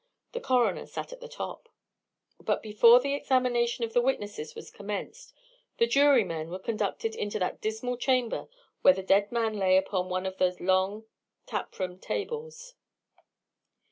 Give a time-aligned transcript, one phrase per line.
[0.31, 1.69] The coroner sat at the top.
[2.39, 5.31] But before the examination of the witnesses was commenced,
[5.77, 8.47] the jurymen were conducted into that dismal chamber
[8.81, 11.05] where the dead man lay upon one of the long
[11.45, 12.73] tap room tables.